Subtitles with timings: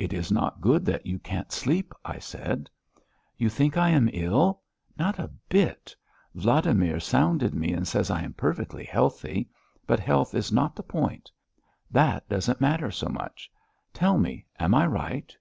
[0.00, 2.68] "It is not good that you can't sleep," I said.
[3.36, 4.62] "You think I am ill?
[4.98, 5.94] Not a bit.
[6.34, 9.48] Vladimir sounded me and says I am perfectly healthy.
[9.86, 11.30] But health is not the point.
[11.88, 13.48] That doesn't matter so much....
[13.92, 15.32] Tell me, am I right?"